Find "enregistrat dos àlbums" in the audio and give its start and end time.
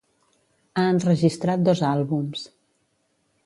0.93-2.49